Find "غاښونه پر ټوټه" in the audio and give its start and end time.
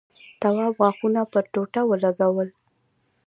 0.79-1.81